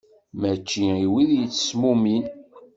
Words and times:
Mačči 0.39 0.83
i 1.05 1.07
wid 1.13 1.29
yettesmumin. 1.37 2.23